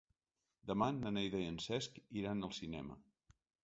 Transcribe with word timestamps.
Demà 0.71 0.87
na 1.01 1.13
Neida 1.19 1.43
i 1.43 1.47
en 1.51 1.61
Cesc 1.69 2.03
iran 2.25 2.45
al 2.51 2.61
cinema. 2.65 3.03